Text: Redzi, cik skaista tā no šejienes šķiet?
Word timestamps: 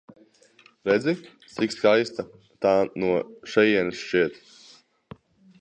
Redzi, 0.89 1.13
cik 1.57 1.75
skaista 1.75 2.25
tā 2.67 2.73
no 3.05 3.13
šejienes 3.53 4.03
šķiet? 4.07 4.43